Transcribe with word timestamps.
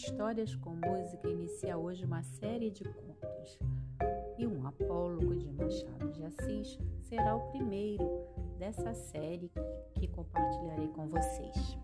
Histórias 0.00 0.54
com 0.54 0.76
Música 0.76 1.28
inicia 1.28 1.76
hoje 1.76 2.04
uma 2.04 2.22
série 2.22 2.70
de 2.70 2.84
contos. 2.84 3.58
E 4.38 4.46
um 4.46 4.64
apólogo 4.64 5.34
de 5.34 5.50
Machado 5.50 6.12
de 6.12 6.24
Assis 6.24 6.78
será 7.00 7.34
o 7.34 7.50
primeiro 7.50 8.04
dessa 8.56 8.94
série 8.94 9.50
que 9.94 10.06
compartilharei 10.06 10.86
com 10.88 11.08
vocês. 11.08 11.76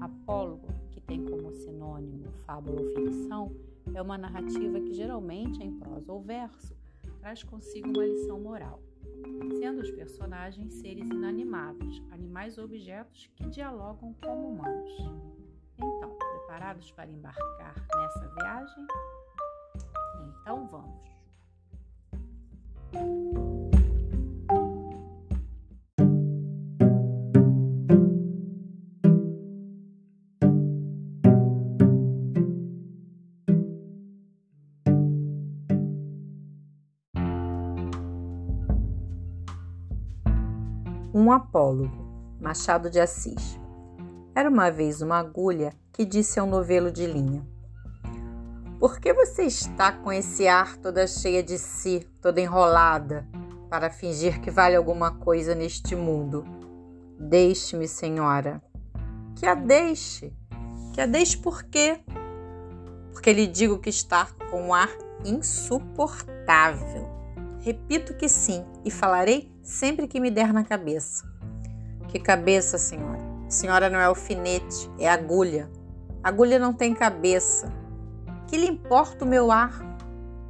Apólogo, 0.00 0.66
que 0.90 1.00
tem 1.02 1.26
como 1.26 1.52
sinônimo 1.52 2.32
fábula 2.46 2.80
ou 2.80 2.88
ficção, 2.94 3.54
é 3.94 4.00
uma 4.00 4.16
narrativa 4.16 4.80
que 4.80 4.94
geralmente 4.94 5.62
em 5.62 5.78
prosa 5.78 6.10
ou 6.10 6.22
verso 6.22 6.74
traz 7.20 7.42
consigo 7.42 7.90
uma 7.90 8.06
lição 8.06 8.40
moral, 8.40 8.82
sendo 9.60 9.82
os 9.82 9.90
personagens 9.90 10.72
seres 10.72 11.06
inanimados, 11.06 12.02
animais 12.10 12.56
ou 12.56 12.64
objetos 12.64 13.30
que 13.36 13.46
dialogam 13.50 14.16
como 14.22 14.48
humanos. 14.48 14.96
Então, 15.76 16.21
preparados 16.52 16.90
para 16.92 17.10
embarcar 17.10 17.74
nessa 17.96 18.28
viagem? 18.34 18.86
Então 20.42 20.66
vamos! 20.68 21.12
Um 41.14 41.30
apólogo, 41.30 42.36
Machado 42.40 42.90
de 42.90 43.00
Assis. 43.00 43.58
Era 44.34 44.50
uma 44.50 44.70
vez 44.70 45.00
uma 45.00 45.18
agulha 45.18 45.72
que 45.92 46.04
disse 46.04 46.40
ao 46.40 46.46
novelo 46.46 46.90
de 46.90 47.06
linha: 47.06 47.46
Por 48.78 48.98
que 48.98 49.12
você 49.12 49.42
está 49.42 49.92
com 49.92 50.12
esse 50.12 50.48
ar 50.48 50.76
toda 50.76 51.06
cheia 51.06 51.42
de 51.42 51.58
si, 51.58 52.08
toda 52.20 52.40
enrolada, 52.40 53.26
para 53.68 53.90
fingir 53.90 54.40
que 54.40 54.50
vale 54.50 54.76
alguma 54.76 55.12
coisa 55.12 55.54
neste 55.54 55.94
mundo? 55.94 56.44
Deixe-me, 57.18 57.86
senhora. 57.86 58.62
Que 59.36 59.46
a 59.46 59.54
deixe. 59.54 60.32
Que 60.92 61.00
a 61.00 61.06
deixe 61.06 61.36
por 61.36 61.62
quê? 61.64 62.00
Porque 63.12 63.32
lhe 63.32 63.46
digo 63.46 63.78
que 63.78 63.90
está 63.90 64.26
com 64.50 64.68
um 64.68 64.74
ar 64.74 64.90
insuportável. 65.24 67.08
Repito 67.60 68.14
que 68.14 68.28
sim 68.28 68.64
e 68.84 68.90
falarei 68.90 69.52
sempre 69.62 70.08
que 70.08 70.18
me 70.18 70.30
der 70.30 70.52
na 70.52 70.64
cabeça. 70.64 71.24
Que 72.08 72.18
cabeça, 72.18 72.76
senhora? 72.76 73.22
A 73.46 73.50
senhora 73.50 73.88
não 73.88 73.98
é 73.98 74.04
alfinete, 74.04 74.90
é 74.98 75.08
agulha. 75.08 75.70
Agulha 76.22 76.58
não 76.58 76.72
tem 76.72 76.94
cabeça. 76.94 77.72
Que 78.46 78.56
lhe 78.56 78.66
importa 78.66 79.24
o 79.24 79.28
meu 79.28 79.50
ar? 79.50 79.80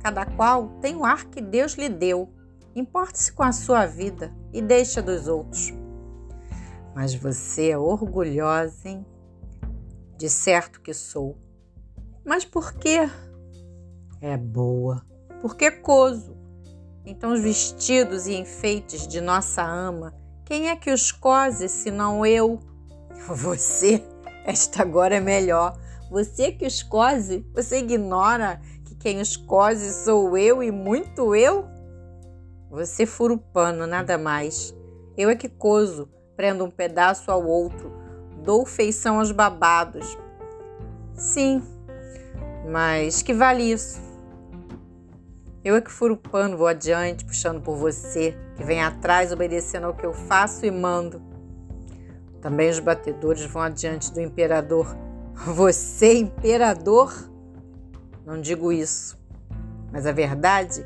Cada 0.02 0.26
qual 0.26 0.68
tem 0.80 0.96
o 0.96 1.04
ar 1.04 1.24
que 1.26 1.40
Deus 1.40 1.74
lhe 1.74 1.88
deu. 1.88 2.28
Importe-se 2.74 3.32
com 3.32 3.42
a 3.42 3.52
sua 3.52 3.86
vida 3.86 4.32
e 4.52 4.60
deixa 4.60 5.00
dos 5.00 5.28
outros. 5.28 5.72
Mas 6.94 7.14
você 7.14 7.70
é 7.70 7.78
orgulhosa, 7.78 8.88
hein? 8.88 9.06
De 10.18 10.28
certo 10.28 10.80
que 10.80 10.92
sou. 10.92 11.38
Mas 12.24 12.44
por 12.44 12.74
quê? 12.74 13.08
É 14.20 14.36
boa. 14.36 15.02
Porque 15.40 15.70
coso. 15.70 16.36
Então 17.04 17.32
os 17.32 17.40
vestidos 17.40 18.26
e 18.26 18.34
enfeites 18.34 19.06
de 19.06 19.20
nossa 19.20 19.62
ama, 19.64 20.14
quem 20.44 20.68
é 20.68 20.76
que 20.76 20.90
os 20.90 21.10
cose 21.10 21.68
senão 21.68 22.24
eu? 22.24 22.60
Você 23.26 24.04
esta 24.44 24.82
agora 24.82 25.16
é 25.16 25.20
melhor. 25.20 25.76
Você 26.10 26.52
que 26.52 26.66
os 26.66 26.82
cose, 26.82 27.46
você 27.54 27.78
ignora 27.78 28.60
que 28.84 28.94
quem 28.94 29.20
os 29.20 29.36
cose 29.36 29.92
sou 29.92 30.36
eu 30.36 30.62
e 30.62 30.70
muito 30.70 31.34
eu? 31.34 31.64
Você 32.70 33.06
fura 33.06 33.34
o 33.34 33.38
pano, 33.38 33.86
nada 33.86 34.18
mais. 34.18 34.74
Eu 35.16 35.30
é 35.30 35.36
que 35.36 35.48
coso, 35.48 36.08
prendo 36.36 36.64
um 36.64 36.70
pedaço 36.70 37.30
ao 37.30 37.46
outro, 37.46 37.92
dou 38.42 38.66
feição 38.66 39.18
aos 39.18 39.30
babados. 39.30 40.18
Sim, 41.14 41.62
mas 42.70 43.22
que 43.22 43.32
vale 43.32 43.70
isso? 43.70 44.00
Eu 45.64 45.76
é 45.76 45.80
que 45.80 45.92
furo 45.92 46.14
o 46.14 46.16
pano, 46.16 46.56
vou 46.56 46.66
adiante, 46.66 47.24
puxando 47.24 47.60
por 47.62 47.76
você, 47.76 48.36
que 48.56 48.64
vem 48.64 48.82
atrás, 48.82 49.30
obedecendo 49.32 49.86
ao 49.86 49.94
que 49.94 50.04
eu 50.04 50.12
faço 50.12 50.66
e 50.66 50.70
mando. 50.70 51.31
Também 52.42 52.68
os 52.68 52.80
batedores 52.80 53.44
vão 53.46 53.62
adiante 53.62 54.12
do 54.12 54.20
imperador. 54.20 54.86
Você, 55.46 56.18
imperador? 56.18 57.30
Não 58.26 58.40
digo 58.40 58.72
isso, 58.72 59.18
mas 59.90 60.06
a 60.06 60.12
verdade 60.12 60.84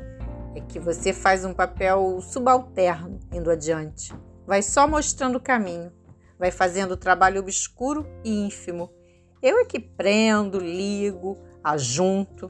é 0.55 0.61
que 0.61 0.79
você 0.79 1.13
faz 1.13 1.45
um 1.45 1.53
papel 1.53 2.19
subalterno 2.19 3.19
indo 3.31 3.51
adiante. 3.51 4.11
Vai 4.45 4.63
só 4.63 4.87
mostrando 4.87 5.35
o 5.35 5.41
caminho, 5.41 5.91
vai 6.39 6.49
fazendo 6.49 6.93
o 6.93 6.97
trabalho 6.97 7.39
obscuro 7.39 8.07
e 8.23 8.45
ínfimo. 8.45 8.89
Eu 9.41 9.59
é 9.59 9.65
que 9.65 9.79
prendo, 9.79 10.57
ligo, 10.57 11.37
ajunto. 11.63 12.49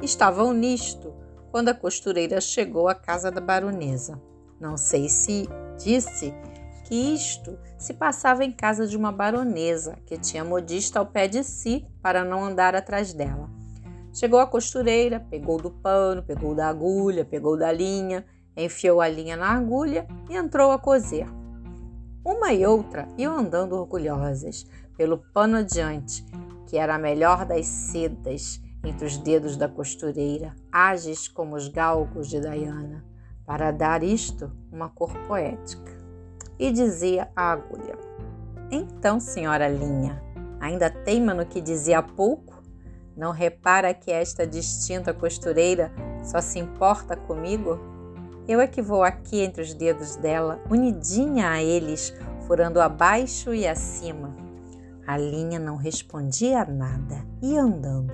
Estavam 0.00 0.54
nisto 0.54 1.12
quando 1.50 1.68
a 1.68 1.74
costureira 1.74 2.40
chegou 2.40 2.88
à 2.88 2.94
casa 2.94 3.30
da 3.30 3.42
baronesa. 3.42 4.18
Não 4.58 4.78
sei 4.78 5.08
se 5.08 5.46
disse 5.76 6.32
que 6.92 7.14
isto 7.14 7.58
se 7.78 7.94
passava 7.94 8.44
em 8.44 8.52
casa 8.52 8.86
de 8.86 8.98
uma 8.98 9.10
baronesa 9.10 9.96
que 10.04 10.18
tinha 10.18 10.44
modista 10.44 10.98
ao 10.98 11.06
pé 11.06 11.26
de 11.26 11.42
si 11.42 11.86
para 12.02 12.22
não 12.22 12.44
andar 12.44 12.74
atrás 12.74 13.14
dela. 13.14 13.48
Chegou 14.12 14.38
a 14.38 14.46
costureira, 14.46 15.18
pegou 15.18 15.56
do 15.56 15.70
pano, 15.70 16.22
pegou 16.22 16.54
da 16.54 16.68
agulha, 16.68 17.24
pegou 17.24 17.56
da 17.56 17.72
linha, 17.72 18.26
enfiou 18.54 19.00
a 19.00 19.08
linha 19.08 19.38
na 19.38 19.54
agulha 19.54 20.06
e 20.28 20.36
entrou 20.36 20.70
a 20.70 20.78
coser. 20.78 21.26
Uma 22.22 22.52
e 22.52 22.66
outra 22.66 23.08
iam 23.16 23.38
andando 23.38 23.74
orgulhosas 23.74 24.66
pelo 24.94 25.16
pano 25.32 25.56
adiante, 25.56 26.22
que 26.66 26.76
era 26.76 26.96
a 26.96 26.98
melhor 26.98 27.46
das 27.46 27.64
sedas 27.64 28.60
entre 28.84 29.06
os 29.06 29.16
dedos 29.16 29.56
da 29.56 29.66
costureira, 29.66 30.54
ágeis 30.70 31.26
como 31.26 31.56
os 31.56 31.68
galgos 31.68 32.28
de 32.28 32.38
Diana, 32.38 33.02
para 33.46 33.70
dar 33.70 34.02
isto 34.02 34.52
uma 34.70 34.90
cor 34.90 35.14
poética 35.26 36.01
e 36.62 36.70
dizia 36.70 37.28
a 37.34 37.50
agulha: 37.50 37.98
Então, 38.70 39.18
senhora 39.18 39.68
Linha, 39.68 40.22
ainda 40.60 40.88
teima 40.88 41.34
no 41.34 41.44
que 41.44 41.60
dizia 41.60 41.98
há 41.98 42.02
pouco? 42.02 42.62
Não 43.16 43.32
repara 43.32 43.92
que 43.92 44.12
esta 44.12 44.46
distinta 44.46 45.12
costureira 45.12 45.92
só 46.22 46.40
se 46.40 46.60
importa 46.60 47.16
comigo? 47.16 47.80
Eu 48.46 48.60
é 48.60 48.68
que 48.68 48.80
vou 48.80 49.02
aqui 49.02 49.40
entre 49.40 49.60
os 49.60 49.74
dedos 49.74 50.14
dela, 50.14 50.60
unidinha 50.70 51.50
a 51.50 51.60
eles, 51.60 52.14
furando 52.46 52.80
abaixo 52.80 53.52
e 53.52 53.66
acima. 53.66 54.34
A 55.04 55.18
linha 55.18 55.58
não 55.58 55.76
respondia 55.76 56.64
nada, 56.64 57.26
ia 57.42 57.60
andando. 57.60 58.12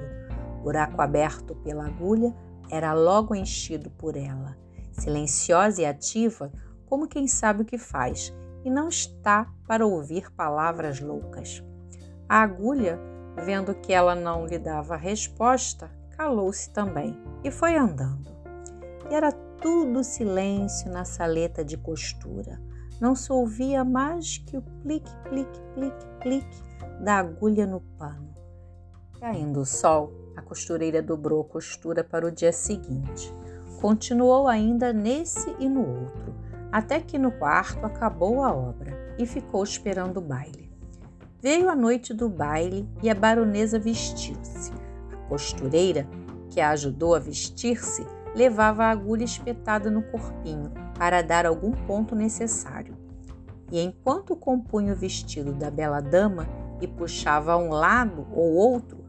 buraco 0.62 1.00
aberto 1.02 1.54
pela 1.56 1.86
agulha 1.86 2.34
era 2.70 2.94
logo 2.94 3.34
enchido 3.34 3.90
por 3.90 4.16
ela. 4.16 4.56
Silenciosa 4.90 5.82
e 5.82 5.86
ativa, 5.86 6.50
como 6.88 7.06
quem 7.06 7.28
sabe 7.28 7.62
o 7.62 7.64
que 7.64 7.78
faz 7.78 8.34
e 8.64 8.70
não 8.70 8.88
está 8.88 9.46
para 9.66 9.86
ouvir 9.86 10.30
palavras 10.32 11.00
loucas. 11.00 11.62
A 12.28 12.42
agulha, 12.42 12.98
vendo 13.44 13.74
que 13.74 13.92
ela 13.92 14.14
não 14.14 14.46
lhe 14.46 14.58
dava 14.58 14.96
resposta, 14.96 15.90
calou-se 16.16 16.70
também 16.70 17.16
e 17.44 17.50
foi 17.50 17.76
andando. 17.76 18.28
E 19.10 19.14
era 19.14 19.32
tudo 19.32 20.04
silêncio 20.04 20.90
na 20.90 21.04
saleta 21.04 21.64
de 21.64 21.76
costura. 21.76 22.60
Não 23.00 23.14
se 23.14 23.32
ouvia 23.32 23.84
mais 23.84 24.38
que 24.38 24.56
o 24.56 24.62
plique, 24.62 25.10
plique, 25.28 25.60
plique, 25.74 26.06
plique 26.20 26.62
da 27.00 27.18
agulha 27.18 27.66
no 27.66 27.80
pano. 27.80 28.34
Caindo 29.20 29.60
o 29.60 29.66
sol, 29.66 30.12
a 30.36 30.42
costureira 30.42 31.02
dobrou 31.02 31.40
a 31.40 31.44
costura 31.44 32.04
para 32.04 32.26
o 32.26 32.30
dia 32.30 32.52
seguinte. 32.52 33.32
Continuou 33.80 34.48
ainda 34.48 34.92
nesse 34.92 35.54
e 35.58 35.68
no 35.68 35.80
outro, 35.80 36.34
até 36.70 37.00
que 37.00 37.18
no 37.18 37.32
quarto 37.32 37.84
acabou 37.84 38.42
a 38.42 38.52
obra 38.52 39.14
e 39.18 39.26
ficou 39.26 39.62
esperando 39.62 40.18
o 40.18 40.22
baile. 40.22 40.70
Veio 41.40 41.68
a 41.68 41.76
noite 41.76 42.12
do 42.12 42.28
baile 42.28 42.88
e 43.02 43.08
a 43.08 43.14
baronesa 43.14 43.78
vestiu-se. 43.78 44.72
A 45.12 45.16
costureira, 45.28 46.06
que 46.50 46.60
a 46.60 46.70
ajudou 46.70 47.14
a 47.14 47.18
vestir-se, 47.18 48.04
levava 48.34 48.84
a 48.84 48.90
agulha 48.90 49.24
espetada 49.24 49.90
no 49.90 50.02
corpinho 50.02 50.72
para 50.98 51.22
dar 51.22 51.46
algum 51.46 51.72
ponto 51.72 52.14
necessário. 52.14 52.96
E 53.70 53.80
enquanto 53.80 54.34
compunha 54.34 54.92
o 54.92 54.96
vestido 54.96 55.52
da 55.52 55.70
bela 55.70 56.00
dama 56.00 56.48
e 56.80 56.86
puxava 56.86 57.52
a 57.52 57.56
um 57.56 57.68
lado 57.68 58.26
ou 58.32 58.54
outro, 58.54 59.04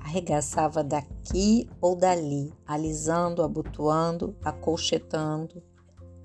arregaçava 0.00 0.82
daqui 0.82 1.68
ou 1.80 1.94
dali, 1.94 2.52
alisando, 2.66 3.42
abotoando, 3.42 4.36
acolchetando, 4.42 5.62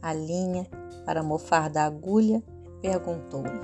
a 0.05 0.13
linha 0.13 0.67
para 1.03 1.23
mofar 1.23 1.67
da 1.67 1.83
agulha, 1.83 2.43
perguntou-lhe: 2.79 3.59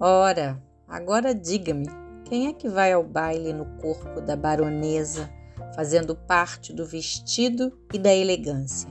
Ora, 0.00 0.60
agora 0.88 1.32
diga-me, 1.32 1.86
Quem 2.24 2.48
é 2.48 2.52
que 2.52 2.68
vai 2.68 2.92
ao 2.92 3.04
baile 3.04 3.52
no 3.52 3.64
corpo 3.80 4.20
da 4.20 4.36
baronesa, 4.36 5.30
fazendo 5.74 6.14
parte 6.14 6.72
do 6.72 6.84
vestido 6.84 7.72
e 7.94 7.98
da 7.98 8.12
elegância? 8.12 8.88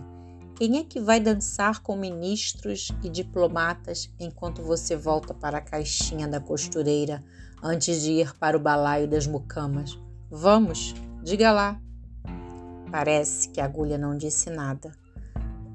Quem 0.55 0.79
é 0.79 0.83
que 0.83 0.99
vai 0.99 1.19
dançar 1.19 1.83
com 1.83 1.95
ministros 1.95 2.89
e 3.03 3.09
diplomatas 3.09 4.09
enquanto 4.19 4.63
você 4.63 4.95
volta 4.95 5.33
para 5.33 5.59
a 5.59 5.61
caixinha 5.61 6.27
da 6.27 6.39
costureira 6.39 7.23
antes 7.61 8.01
de 8.01 8.13
ir 8.13 8.35
para 8.39 8.57
o 8.57 8.59
balaio 8.59 9.07
das 9.07 9.27
mucamas? 9.27 9.99
Vamos, 10.31 10.95
diga 11.21 11.51
lá. 11.51 11.79
Parece 12.89 13.49
que 13.49 13.61
a 13.61 13.65
agulha 13.65 13.97
não 13.99 14.17
disse 14.17 14.49
nada. 14.49 14.91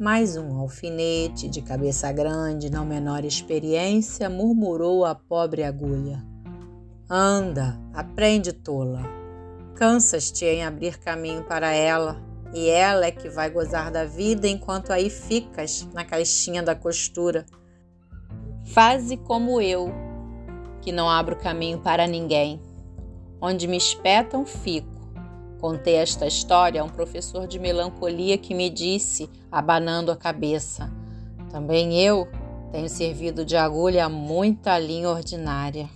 Mais 0.02 0.37
um 0.37 0.58
alfinete 0.58 1.49
de 1.49 1.62
cabeça 1.62 2.10
grande, 2.10 2.69
não 2.69 2.84
menor 2.84 3.25
experiência, 3.25 4.28
murmurou 4.28 5.04
a 5.04 5.14
pobre 5.14 5.62
agulha. 5.62 6.20
Anda, 7.08 7.78
aprende, 7.94 8.52
tola. 8.52 9.04
Cansas-te 9.76 10.44
em 10.44 10.64
abrir 10.64 10.99
caminho 10.99 11.44
para 11.44 11.72
ela, 11.72 12.20
e 12.52 12.69
ela 12.69 13.06
é 13.06 13.12
que 13.12 13.28
vai 13.28 13.49
gozar 13.49 13.93
da 13.93 14.04
vida 14.04 14.49
enquanto 14.49 14.93
aí 14.93 15.08
ficas 15.08 15.88
na 15.94 16.04
caixinha 16.04 16.64
da 16.64 16.75
costura. 16.75 17.46
Faze 18.64 19.16
como 19.19 19.60
eu, 19.60 19.88
que 20.81 20.90
não 20.90 21.08
abro 21.08 21.37
caminho 21.37 21.78
para 21.78 22.08
ninguém. 22.08 22.60
Onde 23.40 23.69
me 23.69 23.76
espetam, 23.76 24.44
fico. 24.44 24.91
Contei 25.62 25.94
esta 25.94 26.26
história 26.26 26.82
a 26.82 26.85
um 26.85 26.88
professor 26.88 27.47
de 27.47 27.56
melancolia 27.56 28.37
que 28.37 28.53
me 28.53 28.69
disse, 28.69 29.31
abanando 29.49 30.11
a 30.11 30.17
cabeça: 30.17 30.93
Também 31.53 32.03
eu 32.03 32.26
tenho 32.73 32.88
servido 32.88 33.44
de 33.44 33.56
agulha 33.56 34.06
a 34.06 34.09
muita 34.09 34.76
linha 34.76 35.09
ordinária. 35.09 35.88